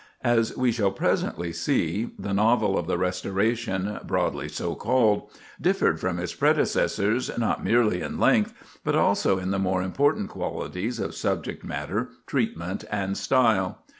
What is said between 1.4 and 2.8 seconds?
see, the novel